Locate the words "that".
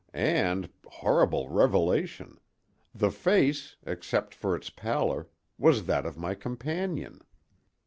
5.85-6.07